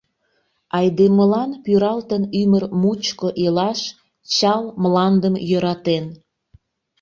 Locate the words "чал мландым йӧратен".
4.35-6.05